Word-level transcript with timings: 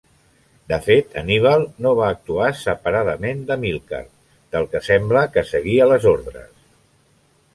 De 0.71 0.77
fet 0.85 1.11
Anníbal 1.21 1.65
no 1.85 1.91
va 1.99 2.07
actuar 2.13 2.47
separadament 2.61 3.45
d'Amílcar 3.51 4.01
del 4.55 4.67
que 4.71 4.83
sembla 4.89 5.23
que 5.35 5.47
seguia 5.53 5.91
les 5.93 6.09
ordres. 6.17 6.51